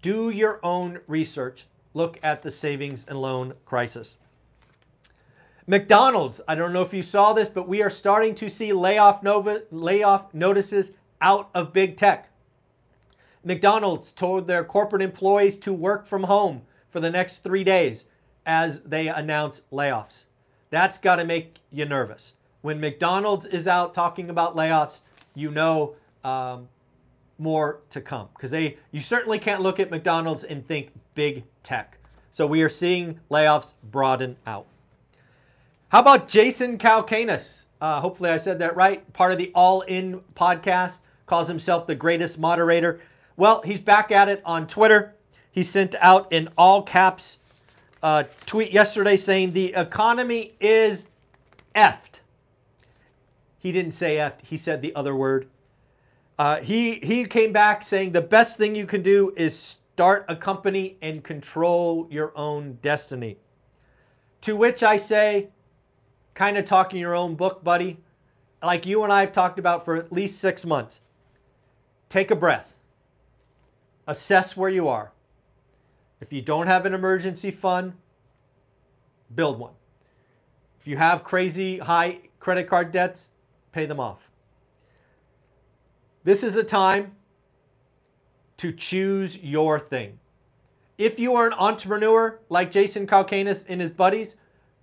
do 0.00 0.30
your 0.30 0.60
own 0.64 1.00
research. 1.06 1.66
Look 1.92 2.18
at 2.22 2.42
the 2.42 2.50
savings 2.50 3.04
and 3.06 3.20
loan 3.20 3.54
crisis. 3.66 4.16
McDonald's, 5.66 6.40
I 6.48 6.54
don't 6.54 6.72
know 6.72 6.82
if 6.82 6.94
you 6.94 7.02
saw 7.02 7.32
this, 7.32 7.48
but 7.48 7.68
we 7.68 7.82
are 7.82 7.90
starting 7.90 8.34
to 8.36 8.48
see 8.48 8.72
layoff, 8.72 9.22
nova, 9.22 9.62
layoff 9.70 10.32
notices 10.32 10.90
out 11.20 11.50
of 11.54 11.72
big 11.72 11.96
tech. 11.96 12.30
McDonald's 13.44 14.12
told 14.12 14.46
their 14.46 14.64
corporate 14.64 15.02
employees 15.02 15.58
to 15.58 15.72
work 15.72 16.06
from 16.06 16.24
home 16.24 16.62
for 16.90 17.00
the 17.00 17.10
next 17.10 17.42
three 17.42 17.64
days 17.64 18.04
as 18.46 18.80
they 18.82 19.08
announce 19.08 19.62
layoffs. 19.72 20.24
That's 20.70 20.98
got 20.98 21.16
to 21.16 21.24
make 21.24 21.58
you 21.70 21.84
nervous. 21.84 22.32
When 22.62 22.80
McDonald's 22.80 23.46
is 23.46 23.66
out 23.66 23.94
talking 23.94 24.30
about 24.30 24.56
layoffs, 24.56 25.00
you 25.34 25.50
know 25.50 25.96
um, 26.24 26.68
more 27.38 27.80
to 27.90 28.00
come 28.00 28.28
because 28.34 28.50
they 28.50 28.78
you 28.90 29.00
certainly 29.00 29.38
can't 29.38 29.60
look 29.60 29.78
at 29.80 29.90
McDonald's 29.90 30.44
and 30.44 30.66
think 30.66 30.90
big 31.14 31.44
tech. 31.62 31.98
So 32.32 32.46
we 32.46 32.62
are 32.62 32.68
seeing 32.68 33.20
layoffs 33.30 33.74
broaden 33.90 34.36
out. 34.46 34.66
How 35.88 36.00
about 36.00 36.26
Jason 36.28 36.78
Calacanis? 36.78 37.62
Uh, 37.80 38.00
hopefully 38.00 38.30
I 38.30 38.38
said 38.38 38.58
that 38.60 38.74
right. 38.76 39.12
Part 39.12 39.30
of 39.30 39.38
the 39.38 39.52
All 39.54 39.82
In 39.82 40.20
podcast, 40.34 41.00
calls 41.26 41.48
himself 41.48 41.86
the 41.86 41.94
greatest 41.94 42.38
moderator. 42.38 43.00
Well, 43.36 43.62
he's 43.62 43.80
back 43.80 44.10
at 44.10 44.28
it 44.28 44.42
on 44.44 44.66
Twitter. 44.66 45.14
He 45.50 45.62
sent 45.62 45.94
out 46.00 46.32
an 46.32 46.48
all 46.56 46.82
caps 46.82 47.38
uh, 48.02 48.24
tweet 48.44 48.70
yesterday 48.70 49.16
saying 49.16 49.52
the 49.52 49.72
economy 49.74 50.54
is 50.60 51.06
effed. 51.74 52.20
He 53.58 53.72
didn't 53.72 53.92
say 53.92 54.16
effed, 54.16 54.42
he 54.42 54.58
said 54.58 54.82
the 54.82 54.94
other 54.94 55.16
word. 55.16 55.48
Uh, 56.38 56.60
he, 56.60 56.96
he 56.96 57.24
came 57.24 57.52
back 57.52 57.84
saying 57.84 58.12
the 58.12 58.20
best 58.20 58.56
thing 58.56 58.74
you 58.74 58.86
can 58.86 59.02
do 59.02 59.32
is 59.36 59.76
start 59.94 60.26
a 60.28 60.36
company 60.36 60.96
and 61.00 61.24
control 61.24 62.06
your 62.10 62.36
own 62.36 62.78
destiny. 62.82 63.38
To 64.42 64.54
which 64.56 64.82
I 64.82 64.96
say, 64.96 65.48
kind 66.34 66.58
of 66.58 66.66
talking 66.66 66.98
your 66.98 67.14
own 67.14 67.36
book, 67.36 67.64
buddy, 67.64 67.96
like 68.62 68.84
you 68.84 69.02
and 69.04 69.12
I 69.12 69.20
have 69.20 69.32
talked 69.32 69.58
about 69.58 69.84
for 69.84 69.96
at 69.96 70.12
least 70.12 70.40
six 70.40 70.64
months. 70.64 71.00
Take 72.10 72.30
a 72.30 72.36
breath, 72.36 72.73
assess 74.06 74.56
where 74.56 74.70
you 74.70 74.88
are. 74.88 75.12
If 76.20 76.32
you 76.32 76.42
don't 76.42 76.66
have 76.66 76.86
an 76.86 76.94
emergency 76.94 77.50
fund, 77.50 77.92
build 79.34 79.58
one. 79.58 79.72
If 80.80 80.86
you 80.86 80.96
have 80.96 81.24
crazy 81.24 81.78
high 81.78 82.18
credit 82.40 82.68
card 82.68 82.92
debts, 82.92 83.30
pay 83.72 83.86
them 83.86 84.00
off. 84.00 84.20
This 86.24 86.42
is 86.42 86.54
the 86.54 86.64
time 86.64 87.12
to 88.58 88.72
choose 88.72 89.36
your 89.36 89.78
thing. 89.78 90.18
If 90.96 91.18
you 91.18 91.34
are 91.34 91.46
an 91.46 91.54
entrepreneur 91.54 92.38
like 92.48 92.70
Jason 92.70 93.06
Calacanis 93.06 93.64
and 93.68 93.80
his 93.80 93.90
buddies, 93.90 94.36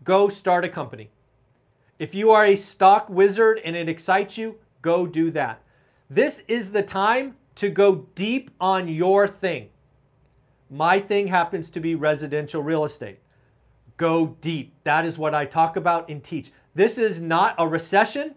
go 0.03 0.27
start 0.27 0.65
a 0.65 0.69
company. 0.69 1.09
If 1.99 2.13
you 2.13 2.31
are 2.31 2.45
a 2.45 2.55
stock 2.55 3.09
wizard 3.09 3.61
and 3.63 3.75
it 3.75 3.87
excites 3.87 4.37
you, 4.37 4.55
go 4.81 5.05
do 5.07 5.31
that. 5.31 5.61
This 6.09 6.41
is 6.47 6.71
the 6.71 6.83
time 6.83 7.37
to 7.61 7.69
go 7.69 8.07
deep 8.15 8.49
on 8.59 8.87
your 8.87 9.27
thing. 9.27 9.69
My 10.71 10.99
thing 10.99 11.27
happens 11.27 11.69
to 11.69 11.79
be 11.79 11.93
residential 11.93 12.63
real 12.63 12.83
estate. 12.85 13.19
Go 13.97 14.35
deep. 14.41 14.73
That 14.83 15.05
is 15.05 15.15
what 15.15 15.35
I 15.35 15.45
talk 15.45 15.75
about 15.75 16.09
and 16.09 16.23
teach. 16.23 16.51
This 16.73 16.97
is 16.97 17.19
not 17.19 17.53
a 17.59 17.67
recession, 17.67 18.33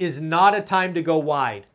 is 0.00 0.20
not 0.20 0.52
a 0.52 0.62
time 0.62 0.94
to 0.94 1.00
go 1.00 1.16
wide. 1.16 1.68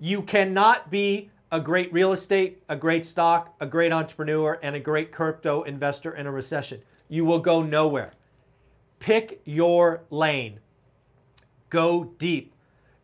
You 0.00 0.22
cannot 0.22 0.90
be 0.90 1.30
a 1.52 1.60
great 1.60 1.92
real 1.92 2.10
estate, 2.10 2.64
a 2.68 2.74
great 2.74 3.06
stock, 3.06 3.54
a 3.60 3.66
great 3.66 3.92
entrepreneur, 3.92 4.58
and 4.60 4.74
a 4.74 4.80
great 4.80 5.12
crypto 5.12 5.62
investor 5.62 6.16
in 6.16 6.26
a 6.26 6.32
recession. 6.32 6.82
You 7.08 7.24
will 7.24 7.38
go 7.38 7.62
nowhere. 7.62 8.12
Pick 8.98 9.40
your 9.44 10.02
lane. 10.10 10.58
Go 11.70 12.10
deep. 12.18 12.51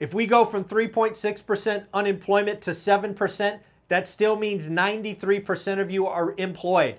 If 0.01 0.15
we 0.15 0.27
go 0.27 0.45
from 0.45 0.65
3.6% 0.65 1.87
unemployment 1.93 2.61
to 2.63 2.71
7%, 2.71 3.61
that 3.89 4.09
still 4.09 4.37
means 4.37 4.67
93% 4.67 5.81
of 5.81 5.91
you 5.91 6.07
are 6.07 6.35
employed. 6.37 6.97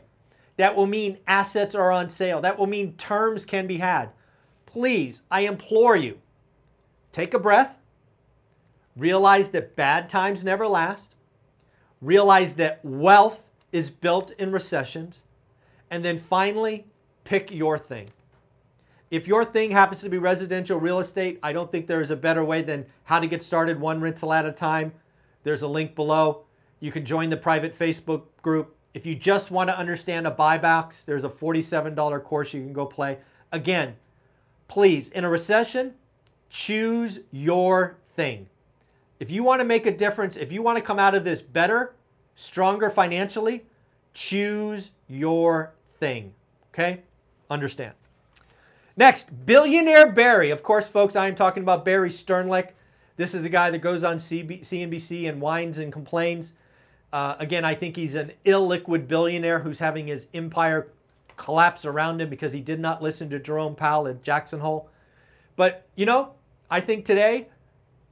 That 0.58 0.76
will 0.76 0.88
mean 0.88 1.20
assets 1.28 1.76
are 1.76 1.92
on 1.92 2.10
sale. 2.10 2.42
That 2.42 2.58
will 2.58 2.68
mean 2.68 2.94
terms 2.94 3.46
can 3.46 3.68
be 3.68 3.78
had. 3.78 4.10
Please, 4.66 5.22
I 5.32 5.42
implore 5.42 5.96
you, 5.96 6.18
take 7.12 7.34
a 7.34 7.40
breath, 7.40 7.80
Realize 9.00 9.48
that 9.50 9.78
bad 9.78 10.10
times 10.10 10.44
never 10.44 10.68
last. 10.68 11.16
Realize 12.02 12.56
that 12.56 12.84
wealth 12.84 13.40
is 13.72 13.90
built 13.90 14.32
in 14.32 14.52
recessions. 14.52 15.20
And 15.90 16.04
then 16.04 16.20
finally, 16.20 16.86
pick 17.24 17.50
your 17.50 17.78
thing. 17.78 18.10
If 19.12 19.28
your 19.28 19.44
thing 19.44 19.72
happens 19.72 20.02
to 20.02 20.10
be 20.10 20.20
residential 20.20 20.80
real 20.80 21.00
estate, 21.00 21.40
I 21.42 21.52
don't 21.52 21.72
think 21.72 21.88
there 21.88 22.02
is 22.02 22.12
a 22.12 22.16
better 22.16 22.46
way 22.46 22.62
than 22.62 22.86
how 23.06 23.20
to 23.20 23.28
get 23.28 23.42
started 23.42 23.80
one 23.80 24.02
rental 24.02 24.32
at 24.32 24.46
a 24.46 24.52
time. 24.52 24.94
There's 25.44 25.64
a 25.64 25.68
link 25.68 25.96
below. 25.96 26.44
You 26.80 26.92
can 26.92 27.06
join 27.06 27.30
the 27.30 27.38
private 27.38 27.78
Facebook 27.78 28.24
group. 28.42 28.76
If 28.94 29.06
you 29.06 29.16
just 29.16 29.50
want 29.50 29.70
to 29.70 29.78
understand 29.78 30.28
a 30.28 30.32
buy 30.32 30.58
box, 30.58 31.04
there's 31.04 31.24
a 31.24 31.30
$47 31.30 32.24
course 32.24 32.54
you 32.54 32.62
can 32.62 32.74
go 32.74 32.86
play. 32.86 33.18
Again, 33.52 33.96
please, 34.68 35.10
in 35.10 35.24
a 35.24 35.30
recession, 35.30 35.94
choose 36.50 37.20
your 37.32 37.98
thing. 38.16 38.48
If 39.20 39.32
you 39.32 39.44
want 39.44 39.60
to 39.60 39.66
make 39.66 39.86
a 39.86 39.92
difference, 39.92 40.38
if 40.38 40.52
you 40.52 40.62
want 40.62 40.78
to 40.78 40.84
come 40.84 41.00
out 41.00 41.16
of 41.16 41.24
this 41.24 41.42
better, 41.42 41.94
stronger 42.36 42.90
financially, 42.90 43.64
choose 44.14 44.92
your 45.08 45.74
thing. 46.00 46.34
Okay? 46.74 47.02
Understand. 47.50 47.94
Next, 49.00 49.28
billionaire 49.46 50.12
Barry. 50.12 50.52
Of 50.52 50.62
course, 50.62 50.90
folks, 50.90 51.16
I 51.16 51.30
am 51.30 51.36
talking 51.36 51.64
about 51.64 51.86
Barry 51.86 52.10
Sternlicht. 52.10 52.72
This 53.16 53.34
is 53.34 53.46
a 53.46 53.50
guy 53.50 53.70
that 53.70 53.78
goes 53.78 54.04
on 54.04 54.18
CNBC 54.18 55.30
and 55.30 55.40
whines 55.40 55.80
and 55.80 55.94
complains. 55.94 56.52
Uh, 57.14 57.36
again, 57.40 57.64
I 57.64 57.76
think 57.76 57.96
he's 57.96 58.16
an 58.16 58.34
illiquid 58.46 59.08
billionaire 59.08 59.60
who's 59.60 59.80
having 59.80 60.06
his 60.06 60.28
empire 60.34 60.90
collapse 61.38 61.86
around 61.86 62.20
him 62.20 62.30
because 62.30 62.52
he 62.52 62.60
did 62.60 62.82
not 62.82 63.02
listen 63.02 63.30
to 63.30 63.40
Jerome 63.40 63.74
Powell 63.74 64.10
at 64.10 64.22
Jackson 64.22 64.60
Hole. 64.60 64.90
But, 65.56 65.88
you 65.96 66.06
know, 66.06 66.34
I 66.70 66.82
think 66.82 67.06
today, 67.06 67.48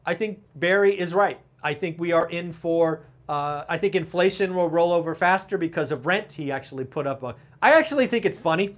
I 0.05 0.15
think 0.15 0.39
Barry 0.55 0.97
is 0.97 1.13
right. 1.13 1.41
I 1.61 1.73
think 1.73 1.99
we 1.99 2.13
are 2.13 2.29
in 2.29 2.53
for, 2.53 3.01
uh, 3.27 3.65
I 3.67 3.77
think 3.77 3.95
inflation 3.95 4.55
will 4.55 4.69
roll 4.69 4.93
over 4.93 5.13
faster 5.15 5.57
because 5.57 5.91
of 5.91 6.05
rent. 6.05 6.31
He 6.31 6.49
actually 6.49 6.85
put 6.85 7.05
up 7.05 7.23
a, 7.23 7.35
I 7.61 7.73
actually 7.73 8.07
think 8.07 8.23
it's 8.23 8.39
funny. 8.39 8.77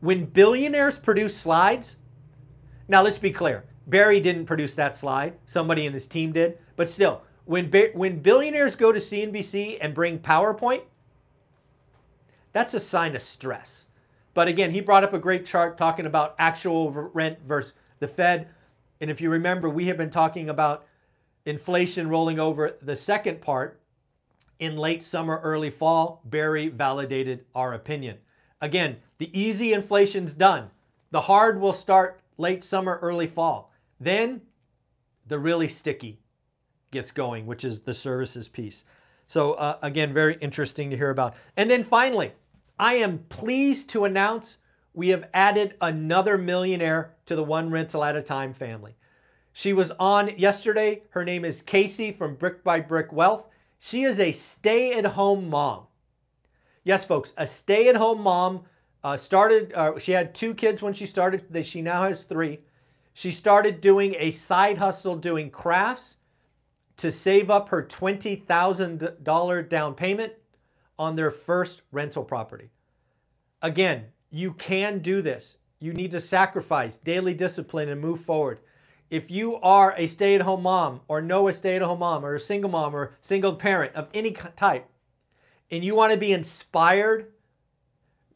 When 0.00 0.26
billionaires 0.26 0.98
produce 0.98 1.36
slides, 1.36 1.96
now 2.86 3.02
let's 3.02 3.18
be 3.18 3.32
clear, 3.32 3.64
Barry 3.86 4.20
didn't 4.20 4.46
produce 4.46 4.74
that 4.76 4.96
slide, 4.96 5.34
somebody 5.46 5.86
in 5.86 5.92
his 5.92 6.06
team 6.06 6.32
did, 6.32 6.58
but 6.76 6.88
still, 6.88 7.22
when, 7.46 7.72
when 7.94 8.20
billionaires 8.20 8.76
go 8.76 8.92
to 8.92 9.00
CNBC 9.00 9.78
and 9.80 9.94
bring 9.94 10.18
PowerPoint, 10.18 10.82
that's 12.52 12.74
a 12.74 12.80
sign 12.80 13.16
of 13.16 13.22
stress. 13.22 13.86
But 14.34 14.48
again, 14.48 14.70
he 14.70 14.80
brought 14.80 15.04
up 15.04 15.14
a 15.14 15.18
great 15.18 15.46
chart 15.46 15.78
talking 15.78 16.06
about 16.06 16.34
actual 16.38 16.92
rent 16.92 17.38
versus 17.46 17.74
the 17.98 18.06
Fed. 18.06 18.48
And 19.00 19.10
if 19.10 19.20
you 19.20 19.30
remember, 19.30 19.68
we 19.68 19.86
have 19.86 19.96
been 19.96 20.10
talking 20.10 20.48
about 20.50 20.86
inflation 21.46 22.08
rolling 22.08 22.38
over 22.38 22.76
the 22.82 22.94
second 22.94 23.40
part 23.40 23.80
in 24.58 24.76
late 24.76 25.02
summer, 25.02 25.40
early 25.42 25.70
fall. 25.70 26.20
Barry 26.24 26.68
validated 26.68 27.46
our 27.54 27.74
opinion. 27.74 28.18
Again, 28.60 28.96
the 29.18 29.30
easy 29.38 29.72
inflation's 29.72 30.32
done. 30.32 30.70
The 31.10 31.22
hard 31.22 31.60
will 31.60 31.72
start 31.72 32.20
late 32.36 32.62
summer, 32.64 32.98
early 33.02 33.26
fall. 33.26 33.72
Then 34.00 34.42
the 35.26 35.38
really 35.38 35.68
sticky 35.68 36.18
gets 36.90 37.10
going, 37.10 37.46
which 37.46 37.64
is 37.64 37.80
the 37.80 37.94
services 37.94 38.48
piece. 38.48 38.84
So 39.26 39.52
uh, 39.54 39.78
again, 39.82 40.14
very 40.14 40.36
interesting 40.40 40.90
to 40.90 40.96
hear 40.96 41.10
about. 41.10 41.34
And 41.56 41.70
then 41.70 41.84
finally, 41.84 42.32
I 42.78 42.94
am 42.94 43.18
pleased 43.28 43.90
to 43.90 44.04
announce 44.04 44.58
we 44.94 45.08
have 45.08 45.28
added 45.34 45.74
another 45.80 46.38
millionaire 46.38 47.14
to 47.26 47.36
the 47.36 47.42
One 47.42 47.70
Rental 47.70 48.02
at 48.02 48.16
a 48.16 48.22
Time 48.22 48.54
family. 48.54 48.96
She 49.52 49.72
was 49.72 49.90
on 49.98 50.38
yesterday. 50.38 51.02
Her 51.10 51.24
name 51.24 51.44
is 51.44 51.62
Casey 51.62 52.12
from 52.12 52.36
Brick 52.36 52.64
by 52.64 52.80
Brick 52.80 53.12
Wealth. 53.12 53.46
She 53.78 54.04
is 54.04 54.18
a 54.18 54.32
stay 54.32 54.94
at 54.94 55.04
home 55.04 55.50
mom. 55.50 55.87
Yes, 56.88 57.04
folks, 57.04 57.34
a 57.36 57.46
stay 57.46 57.90
at 57.90 57.96
home 57.96 58.22
mom. 58.22 58.62
Uh, 59.04 59.14
started, 59.18 59.74
uh, 59.74 59.98
she 59.98 60.12
had 60.12 60.34
two 60.34 60.54
kids 60.54 60.80
when 60.80 60.94
she 60.94 61.04
started. 61.04 61.44
She 61.66 61.82
now 61.82 62.04
has 62.04 62.22
three. 62.22 62.60
She 63.12 63.30
started 63.30 63.82
doing 63.82 64.16
a 64.18 64.30
side 64.30 64.78
hustle 64.78 65.14
doing 65.14 65.50
crafts 65.50 66.16
to 66.96 67.12
save 67.12 67.50
up 67.50 67.68
her 67.68 67.82
$20,000 67.82 69.68
down 69.68 69.94
payment 69.96 70.32
on 70.98 71.14
their 71.14 71.30
first 71.30 71.82
rental 71.92 72.24
property. 72.24 72.70
Again, 73.60 74.06
you 74.30 74.54
can 74.54 75.00
do 75.00 75.20
this. 75.20 75.58
You 75.80 75.92
need 75.92 76.12
to 76.12 76.22
sacrifice 76.22 76.96
daily 76.96 77.34
discipline 77.34 77.90
and 77.90 78.00
move 78.00 78.22
forward. 78.22 78.60
If 79.10 79.30
you 79.30 79.56
are 79.56 79.94
a 79.98 80.06
stay 80.06 80.36
at 80.36 80.40
home 80.40 80.62
mom 80.62 81.02
or 81.06 81.20
know 81.20 81.48
a 81.48 81.52
stay 81.52 81.76
at 81.76 81.82
home 81.82 81.98
mom 81.98 82.24
or 82.24 82.36
a 82.36 82.40
single 82.40 82.70
mom 82.70 82.96
or 82.96 83.12
single 83.20 83.56
parent 83.56 83.94
of 83.94 84.08
any 84.14 84.30
type, 84.56 84.88
and 85.70 85.84
you 85.84 85.94
want 85.94 86.12
to 86.12 86.18
be 86.18 86.32
inspired, 86.32 87.32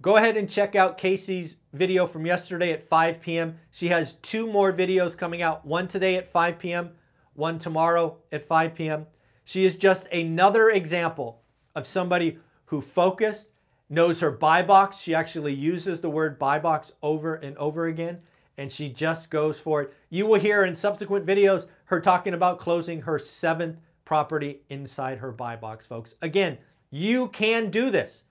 go 0.00 0.16
ahead 0.16 0.36
and 0.36 0.50
check 0.50 0.74
out 0.74 0.98
Casey's 0.98 1.56
video 1.72 2.06
from 2.06 2.26
yesterday 2.26 2.72
at 2.72 2.88
5 2.88 3.20
p.m. 3.20 3.58
She 3.70 3.88
has 3.88 4.12
two 4.22 4.46
more 4.46 4.72
videos 4.72 5.16
coming 5.16 5.42
out, 5.42 5.64
one 5.64 5.88
today 5.88 6.16
at 6.16 6.30
5 6.30 6.58
p.m., 6.58 6.90
one 7.34 7.58
tomorrow 7.58 8.18
at 8.30 8.46
5 8.46 8.74
p.m. 8.74 9.06
She 9.44 9.64
is 9.64 9.76
just 9.76 10.06
another 10.08 10.70
example 10.70 11.42
of 11.74 11.86
somebody 11.86 12.38
who 12.66 12.80
focused, 12.80 13.48
knows 13.88 14.20
her 14.20 14.30
buy 14.30 14.62
box. 14.62 14.98
She 14.98 15.14
actually 15.14 15.54
uses 15.54 16.00
the 16.00 16.10
word 16.10 16.38
buy 16.38 16.58
box 16.58 16.92
over 17.02 17.36
and 17.36 17.56
over 17.56 17.86
again, 17.86 18.18
and 18.58 18.70
she 18.70 18.88
just 18.88 19.30
goes 19.30 19.58
for 19.58 19.82
it. 19.82 19.94
You 20.10 20.26
will 20.26 20.40
hear 20.40 20.64
in 20.64 20.76
subsequent 20.76 21.26
videos 21.26 21.66
her 21.86 22.00
talking 22.00 22.34
about 22.34 22.58
closing 22.58 23.00
her 23.02 23.18
seventh 23.18 23.78
property 24.04 24.60
inside 24.68 25.18
her 25.18 25.32
buy 25.32 25.56
box, 25.56 25.86
folks. 25.86 26.14
Again, 26.22 26.58
you 26.92 27.26
can 27.28 27.70
do 27.70 27.90
this, 27.90 28.22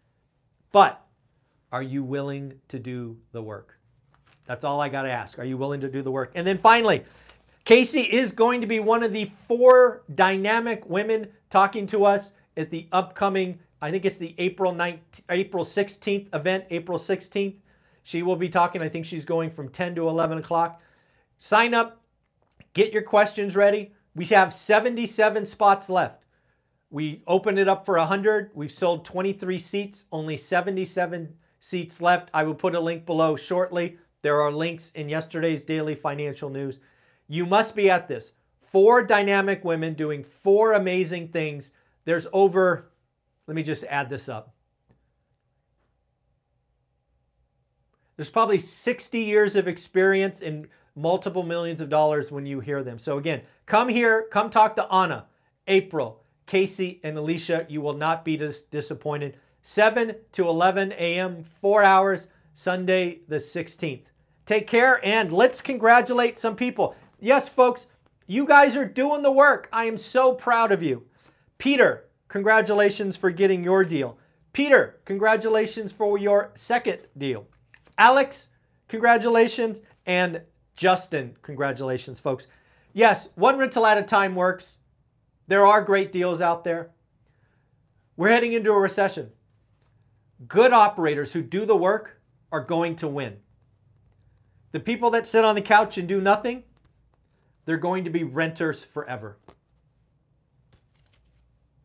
but 0.72 1.06
are 1.74 1.84
you 1.84 2.06
willing 2.06 2.54
to 2.70 2.80
do 2.80 3.18
the 3.34 3.42
work? 3.42 3.78
That's 4.46 4.64
all 4.64 4.80
I 4.80 4.88
got 4.88 5.02
to 5.02 5.12
ask. 5.12 5.38
Are 5.38 5.44
you 5.44 5.58
willing 5.58 5.82
to 5.82 5.90
do 5.90 6.02
the 6.02 6.12
work? 6.12 6.32
And 6.36 6.48
then 6.48 6.58
finally, 6.58 7.04
Casey 7.66 8.04
is 8.04 8.32
going 8.32 8.62
to 8.62 8.68
be 8.68 8.80
one 8.80 9.04
of 9.04 9.12
the 9.12 9.30
four 9.50 10.04
dynamic 10.16 10.90
women 10.90 11.28
talking 11.50 11.86
to 11.88 12.06
us 12.06 12.32
at 12.56 12.70
the 12.70 12.88
upcoming 12.94 13.60
I 13.82 13.90
think 13.90 14.06
it's 14.06 14.18
the 14.18 14.36
April 14.38 14.74
9th, 14.74 15.00
April 15.30 15.66
16th 15.66 16.28
event, 16.34 16.66
April 16.70 17.00
16th. 17.00 17.56
She 18.04 18.22
will 18.22 18.36
be 18.36 18.50
talking. 18.50 18.82
I 18.82 18.90
think 18.90 19.06
she's 19.06 19.26
going 19.26 19.50
from 19.50 19.70
10 19.70 19.96
to 19.96 20.08
11 20.08 20.38
o'clock. 20.38 20.82
Sign 21.40 21.74
up, 21.74 22.02
get 22.74 22.94
your 22.94 23.02
questions 23.02 23.56
ready. 23.56 23.94
We 24.16 24.26
have 24.26 24.54
77 24.54 25.46
spots 25.46 25.90
left. 25.90 26.24
We 26.92 27.24
opened 27.26 27.58
it 27.58 27.68
up 27.68 27.86
for 27.86 27.98
100. 27.98 28.52
We've 28.54 28.72
sold 28.72 29.06
23 29.06 29.58
seats, 29.58 30.04
only 30.12 30.38
77 30.38 31.34
seats 31.60 32.02
left. 32.02 32.30
I 32.34 32.44
will 32.44 32.54
put 32.54 32.76
a 32.76 32.80
link 32.80 33.06
below 33.06 33.36
shortly. 33.36 33.98
There 34.22 34.42
are 34.42 34.52
links 34.52 34.92
in 34.94 35.10
yesterday's 35.10 35.62
daily 35.62 35.96
financial 35.96 36.50
news. 36.50 36.78
You 37.28 37.46
must 37.46 37.76
be 37.76 37.90
at 37.90 38.08
this. 38.08 38.34
Four 38.72 39.02
dynamic 39.04 39.64
women 39.64 39.96
doing 39.96 40.24
four 40.44 40.74
amazing 40.74 41.30
things. 41.30 41.72
There's 42.06 42.28
over 42.32 42.92
let 43.48 43.56
me 43.56 43.64
just 43.64 43.84
add 43.86 44.10
this 44.10 44.30
up. 44.30 44.54
There's 48.16 48.30
probably 48.30 48.60
60 48.60 49.20
years 49.20 49.56
of 49.56 49.68
experience 49.68 50.42
in 50.42 50.68
multiple 50.96 51.44
millions 51.44 51.82
of 51.82 51.90
dollars 51.90 52.32
when 52.32 52.46
you 52.46 52.60
hear 52.60 52.84
them. 52.84 53.00
So 53.00 53.18
again, 53.18 53.42
come 53.66 53.90
here, 53.90 54.28
come 54.32 54.50
talk 54.50 54.76
to 54.76 54.86
Anna, 54.86 55.26
April, 55.68 56.21
Casey, 56.52 57.00
and 57.06 57.18
Alicia. 57.18 57.66
You 57.70 57.80
will 57.80 57.94
not 57.94 58.26
be 58.26 58.36
dis- 58.36 58.64
disappointed. 58.64 59.38
7 59.64 60.14
to 60.34 60.50
11 60.50 60.92
a.m., 60.92 61.46
four 61.62 61.82
hours, 61.82 62.28
Sunday 62.56 63.22
the 63.30 63.38
16th. 63.38 64.04
Take 64.46 64.68
care 64.68 65.00
and 65.06 65.32
let's 65.32 65.62
congratulate 65.62 66.38
some 66.38 66.58
people. 66.58 66.94
Yes, 67.22 67.48
folks, 67.48 67.86
you 68.28 68.46
guys 68.46 68.76
are 68.76 68.84
doing 68.84 69.22
the 69.22 69.32
work. 69.32 69.70
I 69.72 69.86
am 69.86 69.98
so 69.98 70.34
proud 70.34 70.74
of 70.74 70.84
you. 70.84 71.04
Peter, 71.58 72.08
congratulations 72.28 73.16
for 73.16 73.32
getting 73.32 73.64
your 73.64 73.86
deal. 73.86 74.18
Peter, 74.52 75.00
congratulations 75.06 75.94
for 75.94 76.18
your 76.18 76.52
second 76.56 77.08
deal. 77.18 77.48
Alex, 77.98 78.48
congratulations. 78.90 79.80
And 80.06 80.42
Justin, 80.76 81.34
congratulations, 81.44 82.20
folks. 82.20 82.48
Yes, 82.92 83.30
one 83.36 83.58
rental 83.58 83.86
at 83.86 83.98
a 83.98 84.04
time 84.04 84.36
works. 84.36 84.80
There 85.52 85.66
are 85.66 85.82
great 85.82 86.14
deals 86.14 86.40
out 86.40 86.64
there. 86.64 86.92
We're 88.16 88.30
heading 88.30 88.54
into 88.54 88.72
a 88.72 88.80
recession. 88.80 89.32
Good 90.48 90.72
operators 90.72 91.34
who 91.34 91.42
do 91.42 91.66
the 91.66 91.76
work 91.76 92.22
are 92.54 92.64
going 92.64 92.96
to 92.96 93.10
win. 93.10 93.36
The 94.72 94.80
people 94.80 95.10
that 95.10 95.28
sit 95.28 95.44
on 95.44 95.56
the 95.56 95.62
couch 95.62 95.98
and 95.98 96.08
do 96.08 96.22
nothing, 96.22 96.64
they're 97.66 97.76
going 97.76 98.06
to 98.06 98.10
be 98.10 98.24
renters 98.24 98.86
forever 98.94 99.40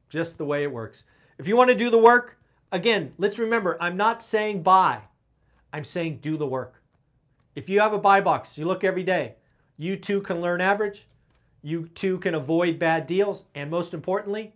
just 0.09 0.39
the 0.39 0.45
way 0.45 0.63
it 0.63 0.71
works. 0.71 1.03
If 1.37 1.49
you 1.49 1.57
want 1.57 1.71
to 1.71 1.75
do 1.75 1.91
the 1.91 1.99
work, 1.99 2.39
again, 2.71 3.15
let's 3.19 3.37
remember, 3.37 3.77
I'm 3.81 3.97
not 3.97 4.23
saying 4.23 4.63
buy. 4.63 5.01
I'm 5.73 5.85
saying 5.85 6.21
do 6.23 6.37
the 6.37 6.47
work. 6.47 6.81
If 7.57 7.69
you 7.69 7.81
have 7.81 7.93
a 7.93 7.99
buy 7.99 8.21
box, 8.21 8.57
you 8.57 8.65
look 8.65 8.85
every 8.85 9.03
day, 9.03 9.35
you 9.77 9.97
too 9.97 10.21
can 10.21 10.41
learn 10.41 10.61
average. 10.61 11.09
You 11.67 11.89
too 11.95 12.19
can 12.19 12.35
avoid 12.35 12.79
bad 12.79 13.07
deals. 13.07 13.45
And 13.55 13.71
most 13.71 13.95
importantly, 13.95 14.53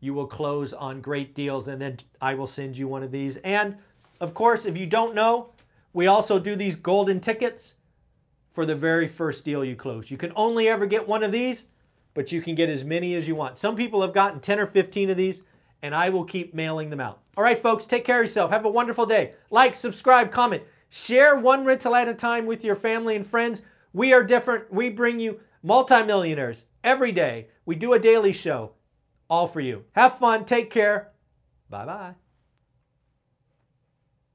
you 0.00 0.14
will 0.14 0.26
close 0.26 0.72
on 0.72 1.00
great 1.00 1.34
deals. 1.34 1.68
And 1.68 1.80
then 1.80 1.98
I 2.20 2.34
will 2.34 2.46
send 2.46 2.76
you 2.76 2.88
one 2.88 3.02
of 3.02 3.10
these. 3.10 3.36
And 3.38 3.76
of 4.20 4.34
course, 4.34 4.64
if 4.64 4.76
you 4.76 4.86
don't 4.86 5.14
know, 5.14 5.50
we 5.92 6.06
also 6.06 6.38
do 6.38 6.56
these 6.56 6.76
golden 6.76 7.20
tickets 7.20 7.74
for 8.52 8.64
the 8.64 8.74
very 8.74 9.08
first 9.08 9.44
deal 9.44 9.64
you 9.64 9.76
close. 9.76 10.10
You 10.10 10.16
can 10.16 10.32
only 10.36 10.68
ever 10.68 10.86
get 10.86 11.06
one 11.06 11.22
of 11.22 11.32
these 11.32 11.64
but 12.14 12.30
you 12.30 12.40
can 12.40 12.54
get 12.54 12.70
as 12.70 12.84
many 12.84 13.14
as 13.16 13.28
you 13.28 13.34
want. 13.34 13.58
Some 13.58 13.76
people 13.76 14.00
have 14.00 14.14
gotten 14.14 14.40
10 14.40 14.60
or 14.60 14.66
15 14.66 15.10
of 15.10 15.16
these, 15.16 15.42
and 15.82 15.94
I 15.94 16.08
will 16.08 16.24
keep 16.24 16.54
mailing 16.54 16.88
them 16.88 17.00
out. 17.00 17.20
All 17.36 17.44
right, 17.44 17.60
folks, 17.60 17.84
take 17.84 18.04
care 18.04 18.20
of 18.20 18.26
yourself. 18.26 18.50
Have 18.52 18.64
a 18.64 18.70
wonderful 18.70 19.04
day. 19.04 19.34
Like, 19.50 19.74
subscribe, 19.74 20.30
comment. 20.30 20.62
Share 20.88 21.36
one 21.36 21.64
rental 21.64 21.96
at 21.96 22.08
a 22.08 22.14
time 22.14 22.46
with 22.46 22.64
your 22.64 22.76
family 22.76 23.16
and 23.16 23.26
friends. 23.26 23.62
We 23.92 24.14
are 24.14 24.22
different. 24.22 24.72
We 24.72 24.88
bring 24.88 25.18
you 25.18 25.40
multimillionaires 25.64 26.64
every 26.84 27.10
day. 27.10 27.48
We 27.66 27.74
do 27.74 27.94
a 27.94 27.98
daily 27.98 28.32
show. 28.32 28.72
all 29.28 29.48
for 29.48 29.60
you. 29.60 29.84
Have 29.92 30.18
fun. 30.18 30.44
Take 30.44 30.70
care. 30.70 31.12
Bye 31.70 31.86
bye. 31.86 32.23